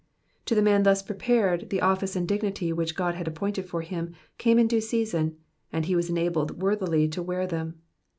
[0.47, 4.15] To the man thus prepared, the oflice and dignity which God had appointed for him,
[4.39, 5.37] came in due season,
[5.71, 7.79] and he was enabled worthily to wear them.